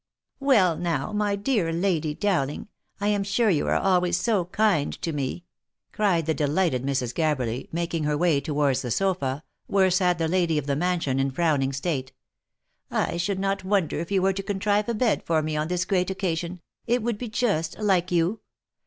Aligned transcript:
"Well 0.39 0.77
now, 0.77 1.13
my 1.13 1.35
dear 1.35 1.71
Lady 1.71 2.15
Dowling! 2.15 2.69
I 2.99 3.09
am 3.09 3.23
sure 3.23 3.51
you 3.51 3.67
are 3.67 3.75
always 3.75 4.19
so 4.19 4.45
kind 4.45 4.99
to 5.03 5.13
me!" 5.13 5.45
cried 5.93 6.25
the 6.25 6.33
delighted 6.33 6.81
Mrs. 6.83 7.13
Gabberly, 7.13 7.67
making 7.71 8.05
her 8.05 8.17
way 8.17 8.41
towards 8.41 8.81
the 8.81 8.89
sofa, 8.89 9.43
where 9.67 9.91
sat 9.91 10.17
the 10.17 10.27
lady 10.27 10.57
of 10.57 10.65
the 10.65 10.75
mansion 10.75 11.19
in 11.19 11.29
frown 11.29 11.61
ing 11.61 11.71
state;" 11.71 12.13
I 12.89 13.17
should 13.17 13.37
not 13.37 13.63
wonder 13.63 13.99
if 13.99 14.09
you 14.11 14.23
were 14.23 14.33
to 14.33 14.41
contrive 14.41 14.89
a 14.89 14.95
bed 14.95 15.21
for 15.23 15.43
me 15.43 15.55
on 15.55 15.67
this 15.67 15.85
great 15.85 16.09
occasion, 16.09 16.61
it 16.87 17.03
would 17.03 17.19
be 17.19 17.29
just 17.29 17.77
like 17.77 18.11
you. 18.11 18.39